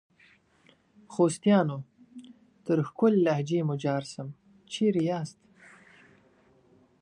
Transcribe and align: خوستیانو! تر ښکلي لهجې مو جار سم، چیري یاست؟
خوستیانو! 1.13 1.77
تر 2.65 2.77
ښکلي 2.87 3.19
لهجې 3.27 3.59
مو 3.67 3.75
جار 3.83 4.03
سم، 4.13 4.27
چیري 4.71 5.03
یاست؟ 5.09 5.39